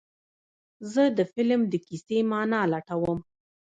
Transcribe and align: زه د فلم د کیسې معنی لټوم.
زه 0.91 1.03
د 1.17 1.19
فلم 1.33 1.61
د 1.71 1.73
کیسې 1.85 2.19
معنی 2.29 2.61
لټوم. 2.73 3.19